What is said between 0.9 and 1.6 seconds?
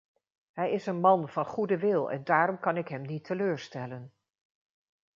man van